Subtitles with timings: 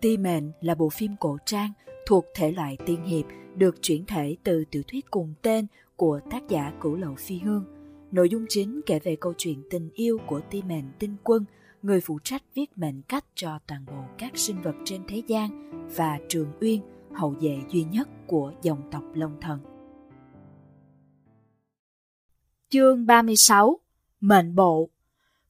[0.00, 1.72] Ti Mệnh là bộ phim cổ trang
[2.06, 3.24] thuộc thể loại tiên hiệp
[3.56, 7.64] được chuyển thể từ tiểu thuyết cùng tên của tác giả Cửu Lậu Phi Hương.
[8.12, 11.44] Nội dung chính kể về câu chuyện tình yêu của Ti Mệnh Tinh Quân,
[11.82, 15.70] người phụ trách viết mệnh cách cho toàn bộ các sinh vật trên thế gian
[15.96, 16.80] và Trường Uyên,
[17.12, 19.58] hậu vệ duy nhất của dòng tộc Long Thần.
[22.68, 23.80] Chương 36
[24.20, 24.90] Mệnh Bộ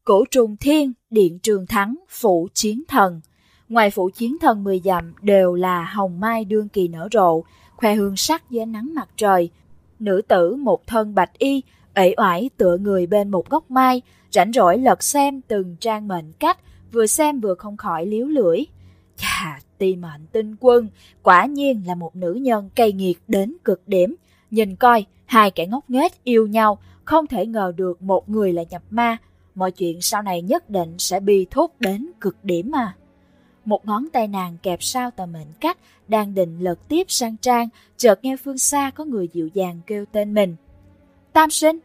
[0.04, 3.20] Cổ trùng thiên, điện trường thắng, phụ chiến thần
[3.70, 7.42] Ngoài phủ chiến thần mười dặm đều là hồng mai đương kỳ nở rộ,
[7.76, 9.50] khoe hương sắc dưới nắng mặt trời.
[9.98, 11.62] Nữ tử một thân bạch y,
[11.94, 16.32] ể oải tựa người bên một gốc mai, rảnh rỗi lật xem từng trang mệnh
[16.32, 16.58] cách,
[16.92, 18.60] vừa xem vừa không khỏi liếu lưỡi.
[19.16, 20.88] Chà, ti mệnh tinh quân,
[21.22, 24.16] quả nhiên là một nữ nhân cay nghiệt đến cực điểm.
[24.50, 28.62] Nhìn coi, hai kẻ ngốc nghếch yêu nhau, không thể ngờ được một người là
[28.70, 29.16] nhập ma.
[29.54, 32.94] Mọi chuyện sau này nhất định sẽ bi thúc đến cực điểm mà.
[33.64, 37.68] Một ngón tay nàng kẹp sau tờ mệnh cách, đang định lật tiếp sang trang,
[37.96, 40.56] chợt nghe phương xa có người dịu dàng kêu tên mình.
[41.32, 41.78] Tam sinh!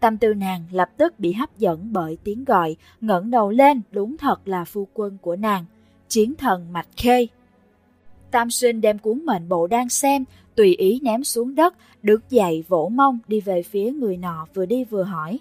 [0.00, 4.16] Tâm tư nàng lập tức bị hấp dẫn bởi tiếng gọi, ngẩng đầu lên, đúng
[4.16, 5.64] thật là phu quân của nàng,
[6.08, 7.26] chiến thần Mạch Khê.
[8.30, 12.64] Tam sinh đem cuốn mệnh bộ đang xem, tùy ý ném xuống đất, đứng dậy
[12.68, 15.38] vỗ mông đi về phía người nọ vừa đi vừa hỏi.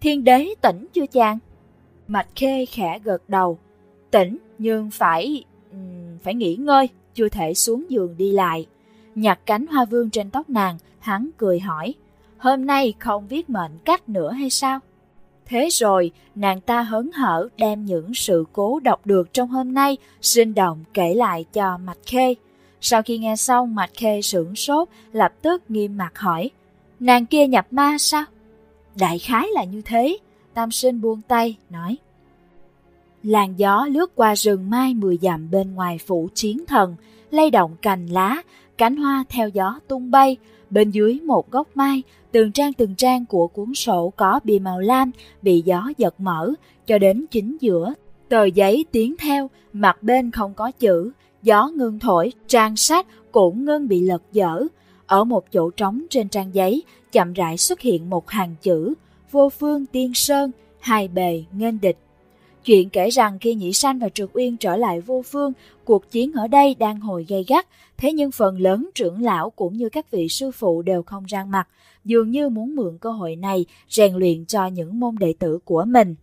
[0.00, 1.38] Thiên đế tỉnh chưa chàng?
[2.08, 3.58] Mạch Khê khẽ gật đầu.
[4.10, 5.44] Tỉnh, nhưng phải
[6.22, 8.66] phải nghỉ ngơi, chưa thể xuống giường đi lại.
[9.14, 11.94] Nhặt cánh hoa vương trên tóc nàng, hắn cười hỏi,
[12.38, 14.80] hôm nay không viết mệnh cách nữa hay sao?
[15.46, 19.96] Thế rồi, nàng ta hớn hở đem những sự cố đọc được trong hôm nay
[20.20, 22.34] sinh động kể lại cho Mạch Khê.
[22.80, 26.50] Sau khi nghe xong, Mạch Khê sửng sốt, lập tức nghiêm mặt hỏi,
[27.00, 28.24] nàng kia nhập ma sao?
[28.94, 30.18] Đại khái là như thế,
[30.54, 31.96] Tam sinh buông tay, nói.
[33.22, 36.94] Làn gió lướt qua rừng mai mười dặm bên ngoài phủ chiến thần,
[37.30, 38.42] lay động cành lá,
[38.78, 40.36] cánh hoa theo gió tung bay.
[40.70, 44.80] Bên dưới một gốc mai, từng trang từng trang của cuốn sổ có bìa màu
[44.80, 45.10] lam
[45.42, 46.52] bị gió giật mở,
[46.86, 47.94] cho đến chính giữa.
[48.28, 51.10] Tờ giấy tiến theo, mặt bên không có chữ,
[51.42, 54.62] gió ngưng thổi, trang sách cũng ngưng bị lật dở.
[55.06, 56.82] Ở một chỗ trống trên trang giấy,
[57.12, 58.94] chậm rãi xuất hiện một hàng chữ,
[59.30, 61.96] vô phương tiên sơn, hai bề nghênh địch
[62.64, 65.52] Chuyện kể rằng khi Nhĩ Sanh và Trượt Uyên trở lại vô phương,
[65.84, 67.66] cuộc chiến ở đây đang hồi gay gắt,
[67.96, 71.50] thế nhưng phần lớn trưởng lão cũng như các vị sư phụ đều không rang
[71.50, 71.68] mặt,
[72.04, 75.84] dường như muốn mượn cơ hội này rèn luyện cho những môn đệ tử của
[75.84, 76.14] mình.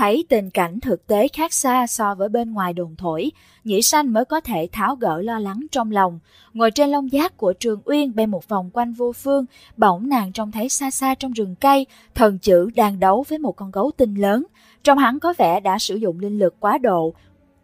[0.00, 3.30] Thấy tình cảnh thực tế khác xa so với bên ngoài đồn thổi,
[3.64, 6.18] Nhĩ Sanh mới có thể tháo gỡ lo lắng trong lòng.
[6.54, 9.44] Ngồi trên lông giác của Trường Uyên bay một vòng quanh vô phương,
[9.76, 13.56] bỗng nàng trông thấy xa xa trong rừng cây, thần chữ đang đấu với một
[13.56, 14.44] con gấu tinh lớn.
[14.84, 17.14] Trong hắn có vẻ đã sử dụng linh lực quá độ.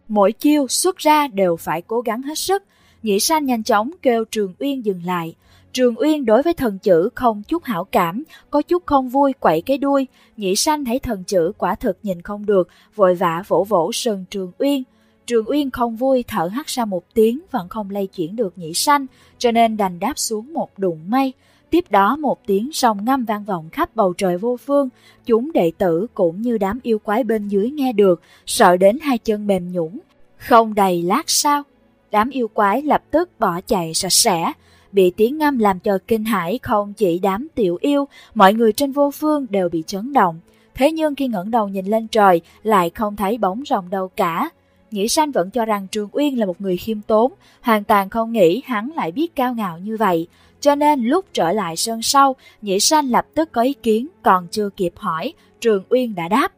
[0.07, 2.63] Mỗi chiêu xuất ra đều phải cố gắng hết sức.
[3.03, 5.35] Nhĩ Sanh nhanh chóng kêu Trường Uyên dừng lại.
[5.73, 9.61] Trường Uyên đối với thần chữ không chút hảo cảm, có chút không vui quậy
[9.61, 10.07] cái đuôi.
[10.37, 14.25] Nhĩ Sanh thấy thần chữ quả thực nhìn không được, vội vã vỗ vỗ sừng
[14.29, 14.83] Trường Uyên.
[15.25, 18.73] Trường Uyên không vui thở hắt ra một tiếng vẫn không lay chuyển được Nhĩ
[18.73, 19.05] Sanh,
[19.37, 21.33] cho nên đành đáp xuống một đụng mây.
[21.69, 24.89] Tiếp đó một tiếng sông ngâm vang vọng khắp bầu trời vô phương,
[25.25, 29.17] chúng đệ tử cũng như đám yêu quái bên dưới nghe được, sợ đến hai
[29.17, 29.99] chân mềm nhũng.
[30.37, 31.63] Không đầy lát sao
[32.11, 34.53] đám yêu quái lập tức bỏ chạy sạch sẽ,
[34.91, 38.91] bị tiếng ngâm làm cho kinh hãi không chỉ đám tiểu yêu, mọi người trên
[38.91, 40.39] vô phương đều bị chấn động.
[40.75, 44.49] Thế nhưng khi ngẩng đầu nhìn lên trời, lại không thấy bóng rồng đâu cả.
[44.91, 48.31] Nghĩ sanh vẫn cho rằng Trường Uyên là một người khiêm tốn, hoàn toàn không
[48.31, 50.27] nghĩ hắn lại biết cao ngạo như vậy.
[50.61, 54.47] Cho nên lúc trở lại sân sau, Nhĩ Sanh lập tức có ý kiến, còn
[54.51, 56.51] chưa kịp hỏi, Trường Uyên đã đáp.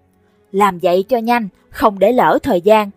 [0.51, 2.89] Làm vậy cho nhanh, không để lỡ thời gian.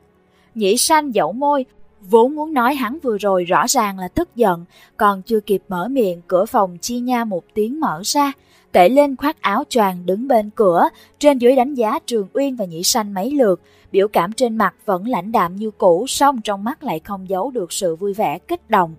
[0.55, 1.65] Nhĩ Sanh dẫu môi,
[2.11, 4.65] vốn muốn nói hắn vừa rồi rõ ràng là tức giận,
[4.97, 8.33] còn chưa kịp mở miệng, cửa phòng chi nha một tiếng mở ra.
[8.73, 12.65] Tể lên khoác áo choàng đứng bên cửa, trên dưới đánh giá Trường Uyên và
[12.65, 13.61] Nhĩ Sanh mấy lượt,
[13.93, 17.51] biểu cảm trên mặt vẫn lãnh đạm như cũ, song trong mắt lại không giấu
[17.51, 18.95] được sự vui vẻ kích động.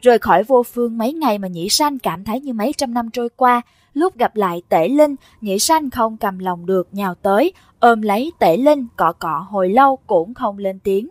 [0.00, 3.10] Rời khỏi vô phương mấy ngày mà Nhĩ Sanh cảm thấy như mấy trăm năm
[3.10, 3.62] trôi qua,
[3.94, 8.32] lúc gặp lại Tể Linh, Nhĩ Sanh không cầm lòng được nhào tới, ôm lấy
[8.38, 11.08] Tể Linh cọ cọ hồi lâu cũng không lên tiếng.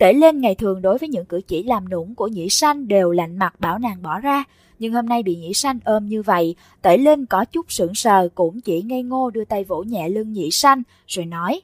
[0.00, 3.10] Tể lên ngày thường đối với những cử chỉ làm nũng của Nhĩ Sanh đều
[3.10, 4.44] lạnh mặt bảo nàng bỏ ra,
[4.78, 8.28] nhưng hôm nay bị Nhĩ Sanh ôm như vậy, Tể Linh có chút sững sờ
[8.34, 11.60] cũng chỉ ngây ngô đưa tay vỗ nhẹ lưng Nhĩ Sanh rồi nói,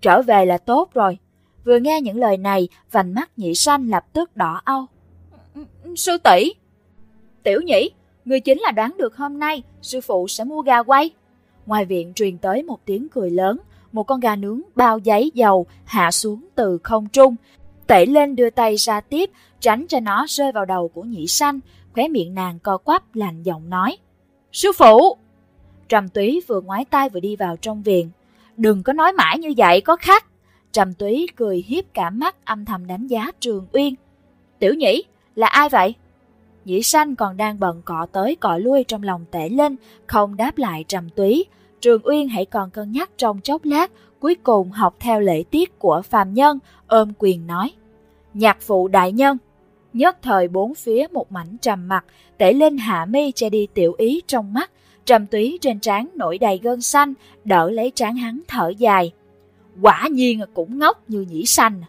[0.00, 1.18] trở về là tốt rồi.
[1.64, 4.86] Vừa nghe những lời này, vành mắt Nhĩ Sanh lập tức đỏ au
[5.96, 6.52] Sư tỷ
[7.42, 7.90] Tiểu nhĩ,
[8.24, 11.10] người chính là đoán được hôm nay sư phụ sẽ mua gà quay.
[11.66, 13.58] Ngoài viện truyền tới một tiếng cười lớn,
[13.92, 17.36] một con gà nướng bao giấy dầu hạ xuống từ không trung.
[17.90, 21.60] Tẩy lên đưa tay ra tiếp, tránh cho nó rơi vào đầu của nhị sanh,
[21.94, 23.96] khóe miệng nàng co quắp lạnh giọng nói.
[24.52, 25.16] Sư phụ!
[25.88, 28.10] Trầm túy vừa ngoái tay vừa đi vào trong viện.
[28.56, 30.26] Đừng có nói mãi như vậy, có khách.
[30.72, 33.94] Trầm túy cười hiếp cả mắt âm thầm đánh giá Trường Uyên.
[34.58, 35.02] Tiểu nhĩ,
[35.34, 35.94] là ai vậy?
[36.64, 39.76] Nhĩ sanh còn đang bận cọ tới cọ lui trong lòng tể lên,
[40.06, 41.44] không đáp lại trầm túy.
[41.80, 43.90] Trường Uyên hãy còn cân nhắc trong chốc lát,
[44.20, 47.72] cuối cùng học theo lễ tiết của phàm nhân, ôm quyền nói.
[48.34, 49.38] Nhạc phụ đại nhân.
[49.92, 52.04] Nhất thời bốn phía một mảnh trầm mặt,
[52.38, 54.70] tể lên hạ mi che đi tiểu ý trong mắt,
[55.04, 59.12] trầm túy trên trán nổi đầy gân xanh, đỡ lấy trán hắn thở dài.
[59.82, 61.82] Quả nhiên cũng ngốc như nhĩ xanh.